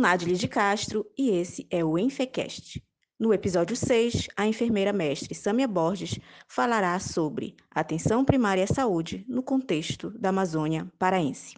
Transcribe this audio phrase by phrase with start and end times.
[0.00, 2.82] Nadile de Castro e esse é o Enfecast.
[3.18, 9.42] No episódio 6, a enfermeira mestre Sâmia Borges falará sobre atenção primária à saúde no
[9.42, 11.54] contexto da Amazônia paraense.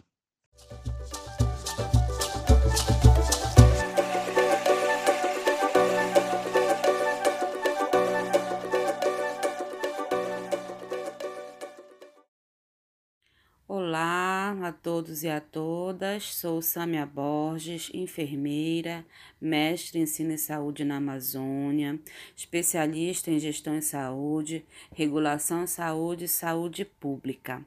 [14.65, 19.05] A todos e a todas, sou Sâmia Borges, enfermeira,
[19.39, 21.99] mestre em ensino e saúde na Amazônia,
[22.35, 27.65] especialista em gestão em saúde, regulação em saúde e saúde pública.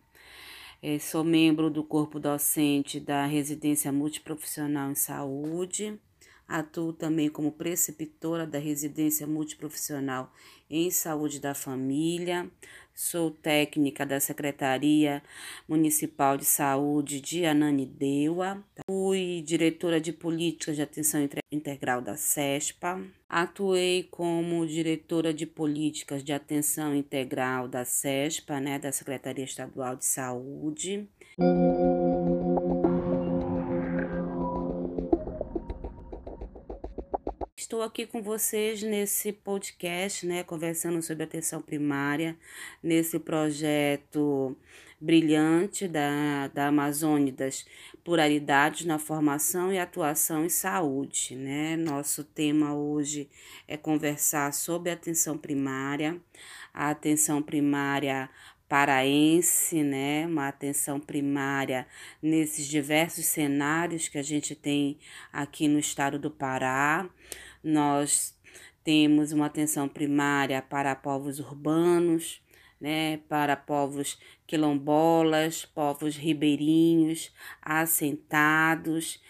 [0.83, 5.99] É, sou membro do corpo docente da Residência Multiprofissional em Saúde,
[6.49, 10.33] atuo também como preceptora da Residência Multiprofissional
[10.69, 12.51] em Saúde da Família,
[12.97, 15.23] Sou técnica da Secretaria
[15.69, 18.65] Municipal de Saúde de Ananindeua.
[18.87, 23.05] Fui diretora de Políticas de Atenção Integral da SESPA.
[23.29, 30.07] Atuei como diretora de Políticas de Atenção Integral da SESPA, né, da Secretaria Estadual de
[30.07, 31.07] Saúde.
[37.67, 42.39] Estou aqui com vocês nesse podcast, né, conversando sobre atenção primária,
[42.81, 44.57] nesse projeto
[45.01, 47.67] brilhante da, da Amazônia das
[48.05, 51.77] pluralidades na formação e atuação em saúde, né?
[51.77, 53.29] Nosso tema hoje
[53.67, 56.21] é conversar sobre atenção primária,
[56.73, 58.31] a atenção primária
[58.69, 60.27] paraense, né?
[60.27, 61.87] Uma atenção primária
[62.23, 64.99] nesses diversos cenários que a gente tem
[65.33, 67.09] aqui no estado do Pará.
[67.67, 68.33] Nós
[68.85, 72.41] temos uma atenção primária para povos urbanos,
[72.81, 79.21] né, para povos quilombolas, povos ribeirinhos, assentados,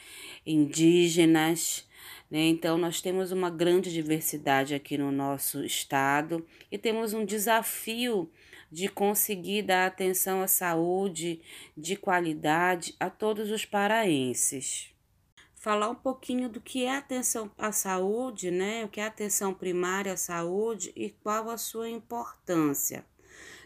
[0.45, 1.89] indígenas.
[2.31, 2.41] Né?
[2.49, 8.31] Então, nós temos uma grande diversidade aqui no nosso estado e temos um desafio
[8.71, 11.41] de conseguir dar atenção à saúde
[11.75, 14.95] de qualidade a todos os paraenses
[15.67, 18.85] falar um pouquinho do que é atenção à saúde, né?
[18.85, 23.05] O que é atenção primária à saúde e qual a sua importância.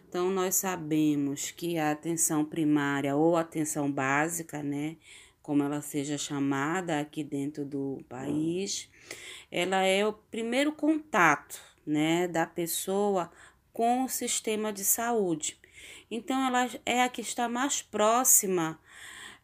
[0.09, 4.97] Então, nós sabemos que a atenção primária ou atenção básica, né?
[5.43, 8.89] Como ela seja chamada aqui dentro do país,
[9.51, 12.27] ela é o primeiro contato, né?
[12.27, 13.31] Da pessoa
[13.75, 15.61] com o sistema de saúde.
[16.11, 18.81] Então, ela é a que está mais próxima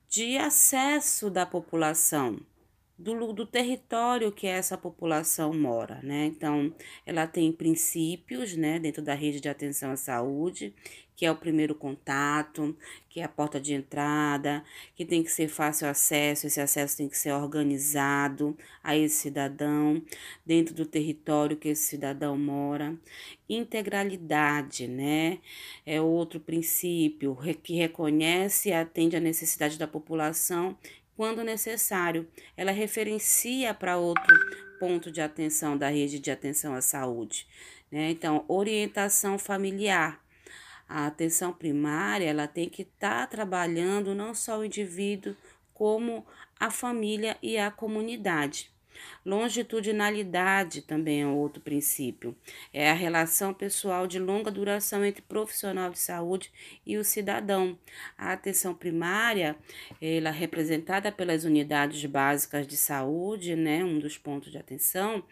[0.08, 2.38] de acesso da população,
[2.98, 6.26] do, do território que essa população mora, né?
[6.26, 6.74] Então,
[7.04, 10.74] ela tem princípios, né, dentro da rede de atenção à saúde,
[11.14, 12.76] que é o primeiro contato,
[13.08, 14.62] que é a porta de entrada,
[14.94, 20.02] que tem que ser fácil acesso, esse acesso tem que ser organizado a esse cidadão,
[20.44, 22.94] dentro do território que esse cidadão mora.
[23.48, 25.38] Integralidade, né?
[25.86, 30.76] É outro princípio que reconhece e atende à necessidade da população
[31.16, 32.28] quando necessário.
[32.56, 34.34] Ela referencia para outro
[34.78, 37.46] ponto de atenção da rede de atenção à saúde.
[37.90, 38.10] Né?
[38.10, 40.20] Então, orientação familiar
[40.88, 45.36] a atenção primária ela tem que estar tá trabalhando não só o indivíduo,
[45.74, 46.24] como
[46.58, 48.70] a família e a comunidade.
[49.24, 52.36] Longitudinalidade também é outro princípio.
[52.72, 56.52] É a relação pessoal de longa duração entre profissional de saúde
[56.84, 57.78] e o cidadão.
[58.16, 59.56] A atenção primária,
[60.00, 65.24] ela é representada pelas unidades básicas de saúde, né, um dos pontos de atenção,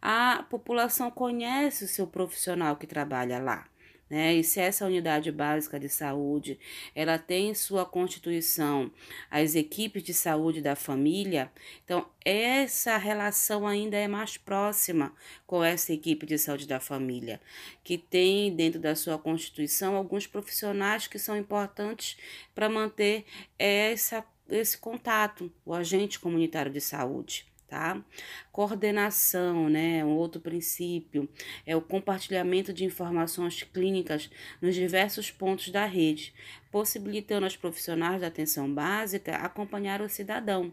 [0.00, 3.71] a população conhece o seu profissional que trabalha lá.
[4.12, 4.34] Né?
[4.34, 6.60] E se essa unidade básica de saúde
[6.94, 8.92] ela tem em sua constituição
[9.30, 11.50] as equipes de saúde da família,
[11.82, 15.14] então essa relação ainda é mais próxima
[15.46, 17.40] com essa equipe de saúde da família,
[17.82, 22.18] que tem dentro da sua constituição alguns profissionais que são importantes
[22.54, 23.24] para manter
[23.58, 28.04] essa, esse contato, o agente comunitário de saúde tá?
[28.52, 30.04] Coordenação, né?
[30.04, 31.26] Um outro princípio
[31.64, 34.28] é o compartilhamento de informações clínicas
[34.60, 36.34] nos diversos pontos da rede,
[36.70, 40.70] possibilitando aos profissionais da atenção básica acompanhar o cidadão.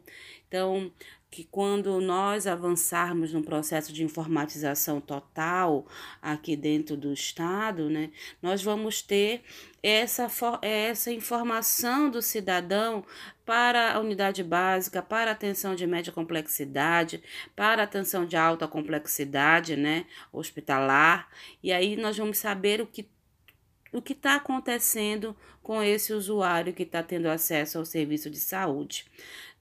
[0.49, 0.91] Então,
[1.31, 5.85] que quando nós avançarmos no processo de informatização total
[6.21, 8.09] aqui dentro do Estado, né,
[8.41, 9.43] nós vamos ter
[9.83, 10.27] essa,
[10.61, 13.05] essa informação do cidadão
[13.45, 17.23] para a unidade básica, para a atenção de média complexidade,
[17.55, 21.29] para a atenção de alta complexidade, né, hospitalar,
[21.61, 23.07] e aí nós vamos saber o que
[23.91, 29.05] o que está acontecendo com esse usuário que está tendo acesso ao serviço de saúde.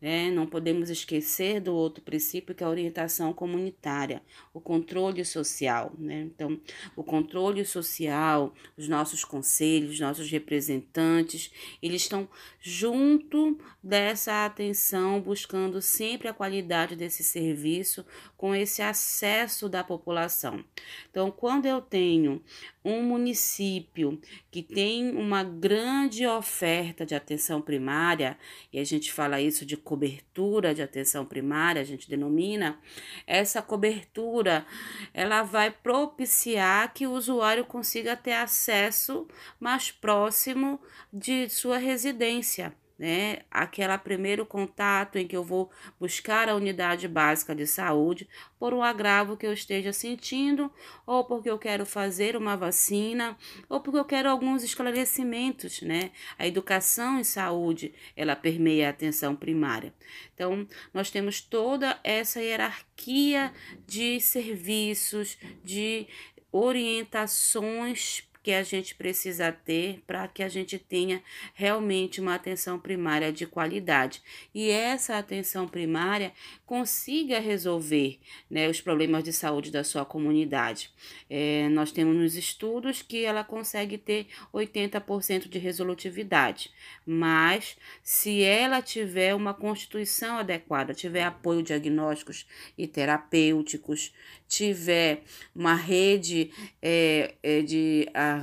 [0.00, 0.30] Né?
[0.30, 4.22] Não podemos esquecer do outro princípio que é a orientação comunitária,
[4.54, 5.92] o controle social.
[5.98, 6.22] Né?
[6.22, 6.60] Então,
[6.94, 11.50] o controle social, os nossos conselhos, nossos representantes,
[11.82, 12.28] eles estão
[12.60, 18.04] junto dessa atenção, buscando sempre a qualidade desse serviço,
[18.36, 20.64] com esse acesso da população.
[21.10, 22.42] Então, quando eu tenho
[22.88, 24.18] um município
[24.50, 28.38] que tem uma grande oferta de atenção primária,
[28.72, 32.80] e a gente fala isso de cobertura de atenção primária, a gente denomina,
[33.26, 34.66] essa cobertura
[35.12, 39.28] ela vai propiciar que o usuário consiga ter acesso
[39.60, 40.80] mais próximo
[41.12, 43.38] de sua residência né?
[43.50, 48.28] Aquela primeiro contato em que eu vou buscar a unidade básica de saúde
[48.58, 50.72] por um agravo que eu esteja sentindo,
[51.06, 56.10] ou porque eu quero fazer uma vacina, ou porque eu quero alguns esclarecimentos, né?
[56.36, 59.94] A educação em saúde, ela permeia a atenção primária.
[60.34, 63.52] Então, nós temos toda essa hierarquia
[63.86, 66.06] de serviços, de
[66.50, 71.22] orientações que a gente precisa ter para que a gente tenha
[71.52, 74.22] realmente uma atenção primária de qualidade.
[74.54, 76.32] E essa atenção primária
[76.64, 78.18] consiga resolver
[78.50, 80.90] né, os problemas de saúde da sua comunidade.
[81.28, 86.70] É, nós temos nos estudos que ela consegue ter 80% de resolutividade,
[87.04, 92.46] mas se ela tiver uma constituição adequada, tiver apoio diagnósticos
[92.78, 94.10] e terapêuticos,
[94.48, 95.22] tiver
[95.54, 96.50] uma rede
[96.80, 98.08] é, é de.
[98.14, 98.37] A,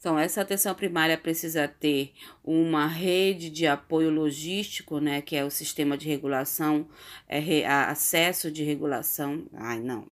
[0.00, 5.50] então, essa atenção primária precisa ter uma rede de apoio logístico, né, que é o
[5.50, 6.88] sistema de regulação,
[7.28, 9.46] é, acesso de regulação.
[9.52, 10.06] Ai, não,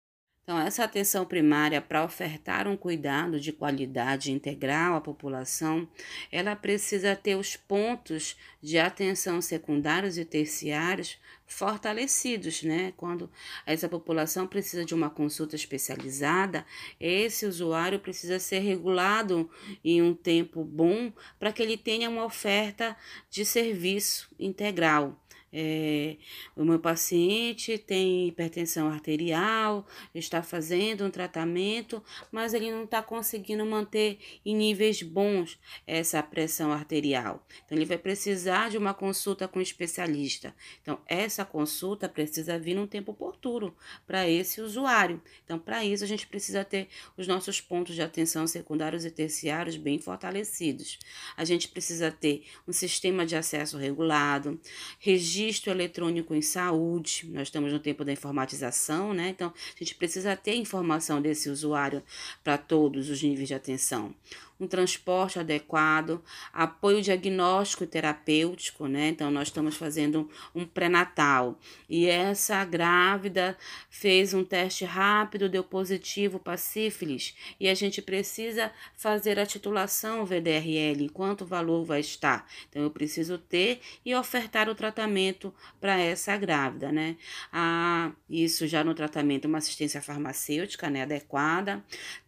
[0.45, 5.87] então, essa atenção primária para ofertar um cuidado de qualidade integral à população,
[6.31, 12.93] ela precisa ter os pontos de atenção secundários e terciários fortalecidos, né?
[12.95, 13.27] Quando
[13.65, 16.63] essa população precisa de uma consulta especializada,
[16.99, 19.49] esse usuário precisa ser regulado
[19.83, 22.95] em um tempo bom para que ele tenha uma oferta
[23.31, 25.19] de serviço integral.
[25.57, 26.17] É,
[26.53, 33.65] o meu paciente tem hipertensão arterial, está fazendo um tratamento, mas ele não está conseguindo
[33.65, 35.57] manter em níveis bons
[35.87, 37.47] essa pressão arterial.
[37.65, 40.53] Então, ele vai precisar de uma consulta com um especialista.
[40.81, 43.73] Então, essa consulta precisa vir num tempo oportuno
[44.05, 45.21] para esse usuário.
[45.45, 49.77] Então, para isso, a gente precisa ter os nossos pontos de atenção secundários e terciários
[49.77, 50.99] bem fortalecidos.
[51.37, 54.59] A gente precisa ter um sistema de acesso regulado,
[54.99, 57.29] registro registro eletrônico em saúde.
[57.31, 59.29] Nós estamos no tempo da informatização, né?
[59.29, 62.01] Então, a gente precisa ter informação desse usuário
[62.43, 64.13] para todos os níveis de atenção
[64.59, 66.23] um transporte adequado,
[66.53, 69.09] apoio diagnóstico e terapêutico, né?
[69.09, 71.59] Então, nós estamos fazendo um pré-natal
[71.89, 73.57] e essa grávida
[73.89, 80.25] fez um teste rápido, deu positivo para sífilis e a gente precisa fazer a titulação
[80.25, 82.47] VDRL, quanto valor vai estar.
[82.69, 87.17] Então, eu preciso ter e ofertar o tratamento para essa grávida, né?
[87.51, 91.83] Ah, isso já no tratamento, uma assistência farmacêutica, né, adequada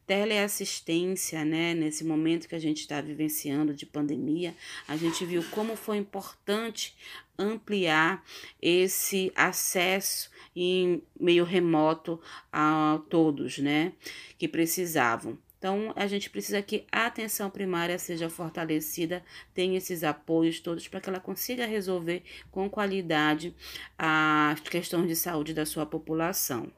[0.08, 1.74] teleassistência, né?
[1.74, 4.56] Nesse momento que a gente está vivenciando de pandemia,
[4.88, 6.96] a gente viu como foi importante
[7.38, 8.24] ampliar
[8.60, 12.20] esse acesso em meio remoto
[12.52, 13.94] a todos, né?
[14.40, 15.38] Que precisavam.
[15.60, 19.24] Então, a gente precisa que a atenção primária seja fortalecida,
[19.54, 23.56] tenha esses apoios todos para que ela consiga resolver com qualidade
[23.98, 26.72] as questões de saúde da sua população.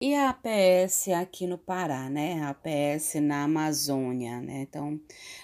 [0.00, 2.40] E a APS aqui no Pará, né?
[2.42, 4.60] A APS na Amazônia, né?
[4.62, 5.00] Então,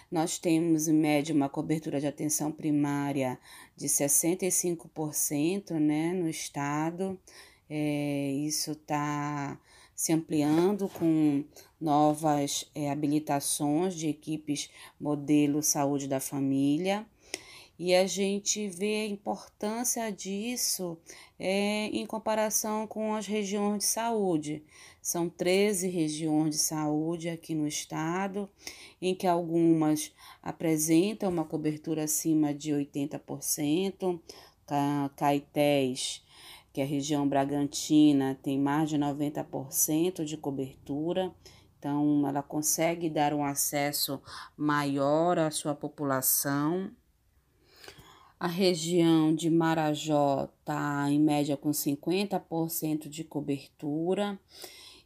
[0.08, 3.36] nós temos em média uma cobertura de atenção primária
[3.76, 7.18] de 65%, né, no estado.
[7.68, 9.58] É, isso está
[9.92, 11.44] se ampliando com
[11.80, 14.70] novas é, habilitações de equipes
[15.00, 17.04] modelo saúde da família.
[17.86, 20.96] E a gente vê a importância disso
[21.38, 24.64] é, em comparação com as regiões de saúde.
[25.02, 28.48] São 13 regiões de saúde aqui no estado,
[29.02, 34.18] em que algumas apresentam uma cobertura acima de 80%,
[35.14, 36.24] Caetés,
[36.72, 41.30] que é a região Bragantina, tem mais de 90% de cobertura.
[41.78, 44.22] Então, ela consegue dar um acesso
[44.56, 46.90] maior à sua população.
[48.38, 54.38] A região de Marajó está em média com 50% de cobertura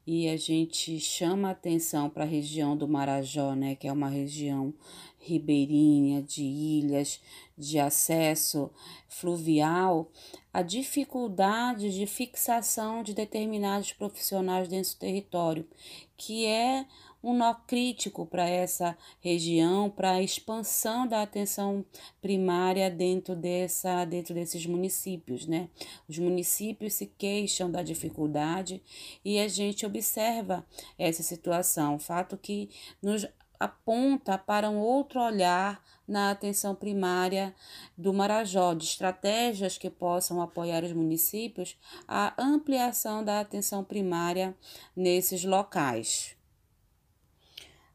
[0.06, 4.72] e a gente chama atenção para a região do Marajó, né, que é uma região
[5.18, 7.20] ribeirinha, de ilhas,
[7.56, 8.70] de acesso
[9.06, 10.10] fluvial,
[10.50, 15.68] a dificuldade de fixação de determinados profissionais dentro do território,
[16.16, 16.86] que é
[17.22, 21.84] um nó crítico para essa região, para a expansão da atenção
[22.20, 25.46] primária dentro, dessa, dentro desses municípios.
[25.46, 25.68] Né?
[26.08, 28.82] Os municípios se queixam da dificuldade
[29.24, 30.64] e a gente observa
[30.98, 32.70] essa situação, fato que
[33.02, 33.26] nos
[33.58, 37.54] aponta para um outro olhar na atenção primária
[37.96, 44.56] do Marajó, de estratégias que possam apoiar os municípios a ampliação da atenção primária
[44.94, 46.37] nesses locais.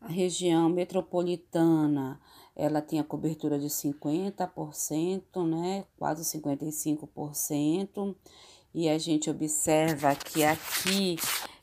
[0.03, 2.19] A região metropolitana,
[2.53, 8.13] ela tem a cobertura de 50%, né, quase 55%,
[8.73, 11.15] e a gente observa que aqui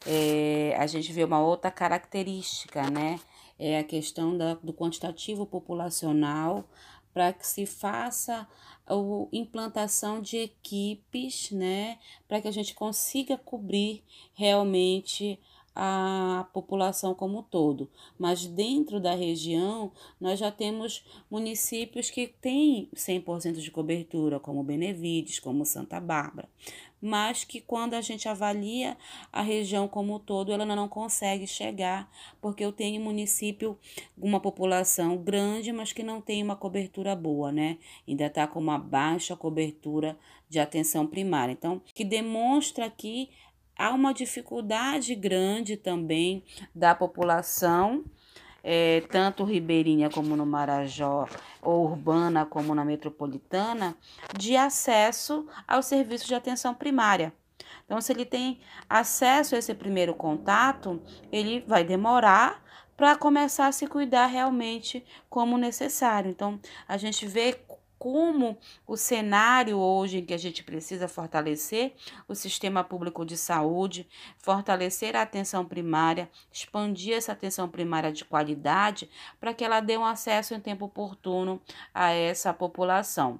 [0.07, 3.21] é, a gente vê uma outra característica, né,
[3.59, 6.65] é a questão da, do quantitativo populacional
[7.13, 8.49] para que se faça
[8.87, 8.95] a
[9.33, 15.39] implantação de equipes, né, para que a gente consiga cobrir realmente
[15.83, 22.91] a população como um todo, mas dentro da região nós já temos municípios que têm
[22.95, 26.51] 100% de cobertura, como Benevides, como Santa Bárbara
[27.01, 28.97] mas que quando a gente avalia
[29.33, 32.11] a região como um todo, ela não consegue chegar,
[32.41, 33.79] porque eu tenho município,
[34.19, 37.79] uma população grande, mas que não tem uma cobertura boa, né?
[38.07, 40.19] Ainda está com uma baixa cobertura
[40.49, 41.53] de atenção primária.
[41.53, 43.31] Então, que demonstra que
[43.81, 46.45] há uma dificuldade grande também
[46.75, 48.05] da população
[48.63, 51.27] é, tanto ribeirinha como no Marajó,
[51.63, 53.97] ou urbana como na metropolitana,
[54.37, 57.33] de acesso aos serviços de atenção primária.
[57.87, 62.63] Então, se ele tem acesso a esse primeiro contato, ele vai demorar
[62.97, 66.31] para começar a se cuidar realmente como necessário.
[66.31, 67.59] Então, a gente vê
[68.01, 71.93] como o cenário hoje em que a gente precisa fortalecer
[72.27, 79.11] o sistema público de saúde, fortalecer a atenção primária, expandir essa atenção primária de qualidade
[79.39, 81.61] para que ela dê um acesso em tempo oportuno
[81.93, 83.39] a essa população.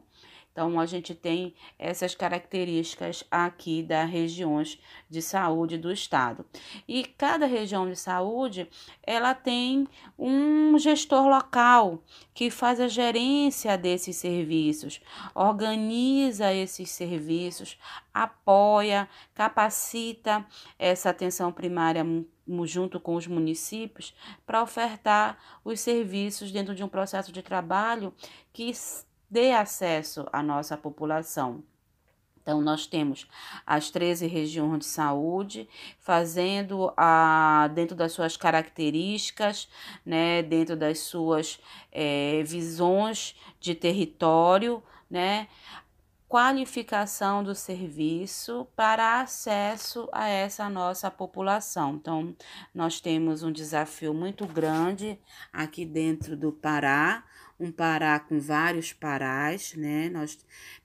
[0.53, 6.45] Então, a gente tem essas características aqui das regiões de saúde do estado.
[6.89, 8.69] E cada região de saúde,
[9.03, 9.87] ela tem
[10.19, 12.03] um gestor local
[12.35, 15.01] que faz a gerência desses serviços,
[15.35, 17.79] organiza esses serviços,
[18.13, 20.45] apoia, capacita
[20.79, 22.05] essa atenção primária
[22.65, 24.15] junto com os municípios
[24.45, 28.13] para ofertar os serviços dentro de um processo de trabalho
[28.53, 28.73] que
[29.31, 31.63] dê acesso à nossa população.
[32.43, 33.29] Então, nós temos
[33.67, 35.69] as 13 regiões de saúde,
[35.99, 39.69] fazendo a, dentro das suas características,
[40.05, 41.61] né, dentro das suas
[41.93, 45.49] é, visões de território, né,
[46.31, 51.97] qualificação do serviço para acesso a essa nossa população.
[51.97, 52.35] Então,
[52.73, 55.19] nós temos um desafio muito grande
[55.53, 57.25] aqui dentro do Pará,
[57.61, 60.09] um Pará com vários Parás, né?
[60.09, 60.39] Nós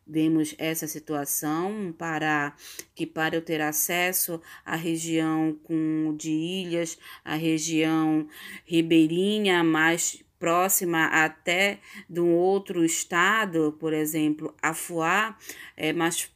[0.05, 2.53] vemos essa situação, um Pará
[2.93, 8.27] que para eu ter acesso à região com de ilhas, a região
[8.65, 11.79] ribeirinha mais próxima até
[12.09, 15.37] de um outro estado, por exemplo, Afuá,
[15.77, 16.29] é mais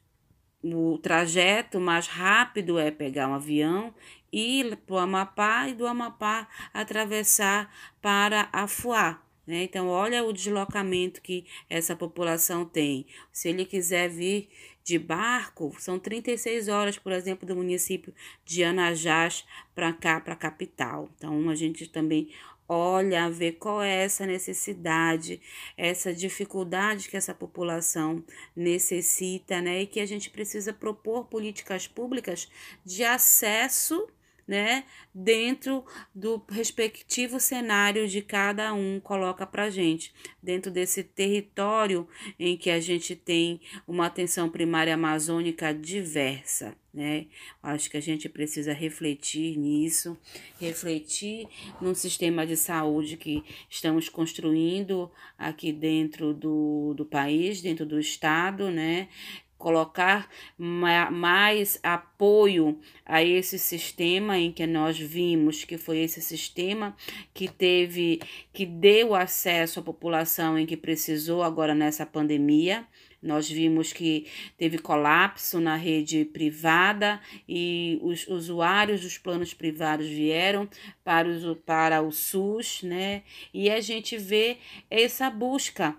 [0.62, 3.93] o trajeto mais rápido é pegar um avião
[4.31, 9.22] ir para o Amapá e do Amapá atravessar para Afuá.
[9.49, 9.63] Né?
[9.63, 13.07] Então, olha o deslocamento que essa população tem.
[13.33, 14.47] Se ele quiser vir
[14.83, 18.13] de barco, são 36 horas, por exemplo, do município
[18.45, 21.09] de Anajás para cá, para a capital.
[21.17, 22.29] Então, a gente também
[22.67, 25.41] olha ver qual é essa necessidade,
[25.75, 28.23] essa dificuldade que essa população
[28.55, 29.81] necessita, né?
[29.81, 32.47] E que a gente precisa propor políticas públicas
[32.85, 34.07] de acesso
[34.49, 42.07] né, dentro do respectivo cenário de cada um coloca para gente, dentro desse território
[42.39, 46.75] em que a gente tem uma atenção primária amazônica diversa.
[46.91, 47.27] Né?
[47.61, 50.17] Acho que a gente precisa refletir nisso,
[50.59, 51.47] refletir
[51.79, 58.71] num sistema de saúde que estamos construindo aqui dentro do, do país, dentro do estado,
[58.71, 59.09] né?
[59.59, 66.95] Colocar mais apoio a esse sistema em que nós vimos que foi esse sistema
[67.33, 68.21] que teve
[68.53, 72.87] que deu acesso à população em que precisou agora nessa pandemia.
[73.21, 80.69] Nós vimos que teve colapso na rede privada e os usuários dos planos privados vieram
[81.03, 83.23] para, os, para o SUS, né?
[83.53, 84.57] E a gente vê
[84.89, 85.97] essa busca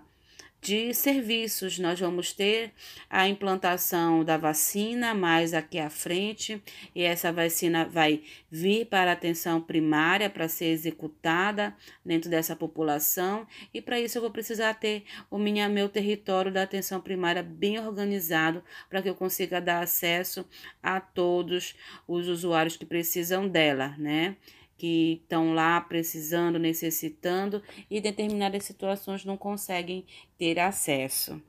[0.61, 1.79] de serviços.
[1.79, 2.71] Nós vamos ter
[3.09, 6.61] a implantação da vacina mais aqui à frente,
[6.95, 11.75] e essa vacina vai vir para a atenção primária para ser executada
[12.05, 16.63] dentro dessa população, e para isso eu vou precisar ter o minha, meu território da
[16.63, 20.45] atenção primária bem organizado para que eu consiga dar acesso
[20.83, 21.75] a todos
[22.07, 24.35] os usuários que precisam dela, né?
[24.81, 30.03] Que estão lá precisando, necessitando e determinadas situações não conseguem
[30.39, 31.39] ter acesso.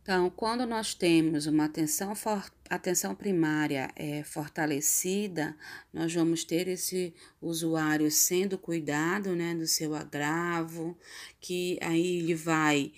[0.00, 5.54] Então, quando nós temos uma atenção, for, atenção primária é, fortalecida,
[5.92, 10.96] nós vamos ter esse usuário sendo cuidado né, do seu agravo,
[11.38, 12.90] que aí ele vai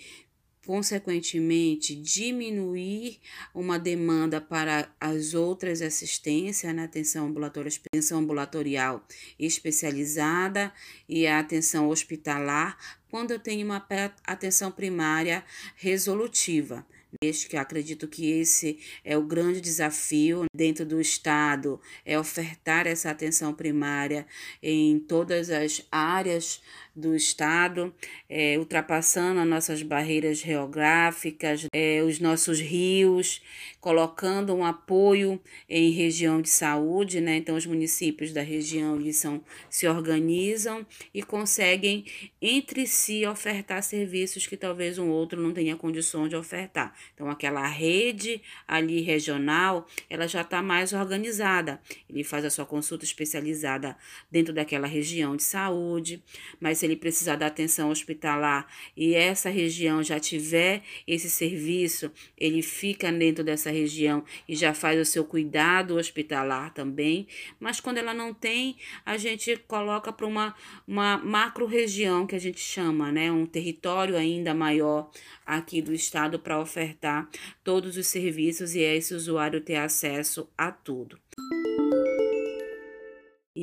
[0.66, 3.19] consequentemente, diminuir
[3.54, 9.07] uma demanda para as outras assistências na atenção ambulatorial, atenção ambulatorial
[9.38, 10.73] especializada
[11.09, 12.78] e a atenção hospitalar,
[13.11, 13.85] quando eu tenho uma
[14.25, 15.45] atenção primária
[15.76, 16.87] resolutiva.
[17.21, 23.11] Este que acredito que esse é o grande desafio dentro do Estado, é ofertar essa
[23.11, 24.26] atenção primária
[24.62, 26.62] em todas as áreas
[26.95, 27.93] do Estado,
[28.29, 33.43] é, ultrapassando as nossas barreiras geográficas, é, os nossos rios,
[33.81, 37.37] colocando um apoio em região de saúde, né?
[37.37, 42.05] Então, os municípios da região eles são, se organizam e conseguem
[42.41, 46.95] entre si ofertar serviços que talvez um outro não tenha condições de ofertar.
[47.15, 51.81] Então, aquela rede ali regional, ela já está mais organizada.
[52.09, 53.97] Ele faz a sua consulta especializada
[54.31, 56.23] dentro daquela região de saúde,
[56.61, 62.61] mas se ele precisar da atenção hospitalar e essa região já tiver esse serviço, ele
[62.61, 67.28] fica dentro dessa região e já faz o seu cuidado hospitalar também.
[67.61, 72.41] Mas quando ela não tem, a gente coloca para uma, uma macro região que a
[72.41, 73.30] gente chama, né?
[73.30, 75.09] Um território ainda maior
[75.47, 77.28] aqui do estado para ofertar
[77.63, 81.17] todos os serviços e esse usuário ter acesso a tudo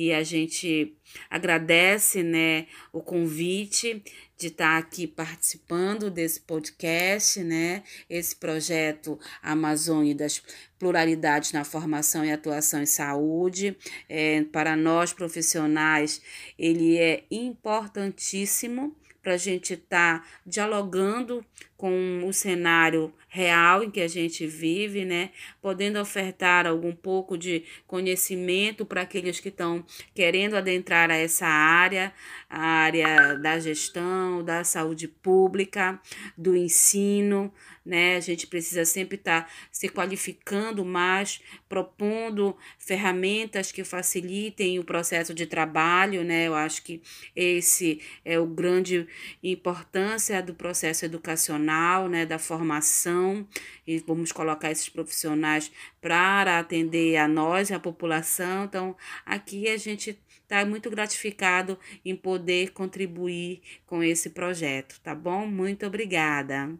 [0.00, 0.96] e a gente
[1.28, 4.02] agradece né, o convite
[4.38, 7.82] de estar aqui participando desse podcast, né?
[8.08, 10.42] Esse projeto Amazônia das
[10.78, 13.76] Pluralidades na Formação e Atuação em Saúde.
[14.08, 16.22] É, para nós profissionais,
[16.58, 21.44] ele é importantíssimo para a gente estar tá dialogando
[21.76, 25.30] com o cenário real em que a gente vive, né?
[25.62, 32.12] Podendo ofertar algum pouco de conhecimento para aqueles que estão querendo adentrar a essa área,
[32.50, 36.00] a área da gestão, da saúde pública,
[36.36, 37.52] do ensino,
[37.86, 38.16] né?
[38.16, 45.32] A gente precisa sempre estar tá se qualificando mais, propondo ferramentas que facilitem o processo
[45.32, 46.48] de trabalho, né?
[46.48, 47.00] Eu acho que
[47.34, 49.06] esse é o grande
[49.42, 52.26] importância do processo educacional, né?
[52.26, 53.46] Da formação
[53.86, 58.64] e vamos colocar esses profissionais para atender a nós a população.
[58.64, 60.18] Então, aqui a gente
[60.50, 65.46] está muito gratificado em poder contribuir com esse projeto, tá bom?
[65.46, 66.76] Muito obrigada.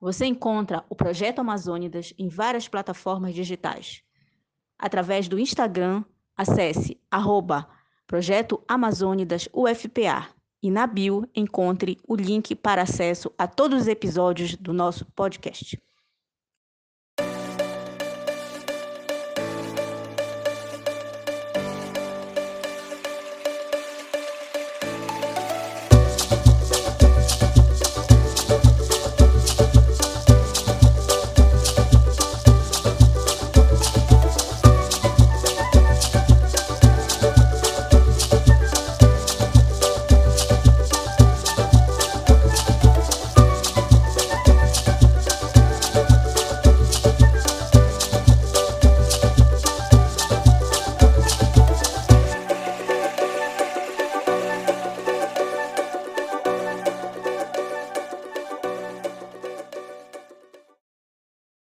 [0.00, 4.02] Você encontra o Projeto Amazônidas em várias plataformas digitais.
[4.76, 6.02] Através do Instagram,
[6.36, 7.77] acesse arroba
[8.08, 10.30] Projeto Amazônidas UFPA
[10.62, 15.78] e na bio encontre o link para acesso a todos os episódios do nosso podcast.